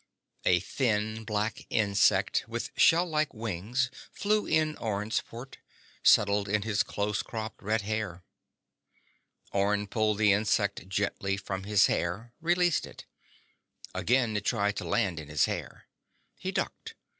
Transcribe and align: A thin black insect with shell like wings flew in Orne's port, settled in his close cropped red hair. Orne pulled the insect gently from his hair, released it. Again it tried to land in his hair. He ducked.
A 0.45 0.59
thin 0.59 1.25
black 1.25 1.67
insect 1.69 2.45
with 2.47 2.71
shell 2.75 3.05
like 3.05 3.35
wings 3.35 3.91
flew 4.11 4.47
in 4.47 4.75
Orne's 4.77 5.21
port, 5.21 5.59
settled 6.01 6.49
in 6.49 6.63
his 6.63 6.81
close 6.81 7.21
cropped 7.21 7.61
red 7.61 7.83
hair. 7.83 8.23
Orne 9.51 9.85
pulled 9.85 10.17
the 10.17 10.33
insect 10.33 10.87
gently 10.89 11.37
from 11.37 11.65
his 11.65 11.85
hair, 11.85 12.33
released 12.41 12.87
it. 12.87 13.05
Again 13.93 14.35
it 14.35 14.43
tried 14.45 14.75
to 14.77 14.85
land 14.85 15.19
in 15.19 15.27
his 15.29 15.45
hair. 15.45 15.85
He 16.35 16.51
ducked. 16.51 16.95